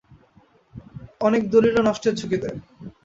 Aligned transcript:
অনেক 1.21 1.43
দলিল 1.53 1.75
নষ্টের 1.87 2.13
ঝুঁকিতে। 2.19 2.49